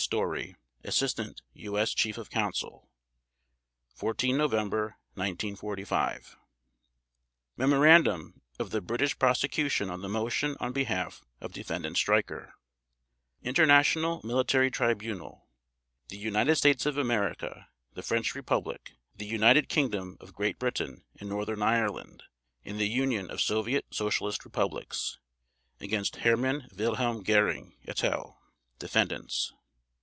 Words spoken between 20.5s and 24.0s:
BRITAIN AND NORTHERN IRELAND, and THE UNION OF SOVIET